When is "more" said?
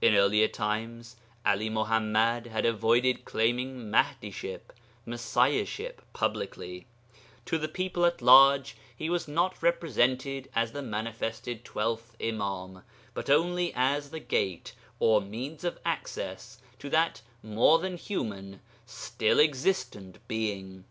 17.42-17.80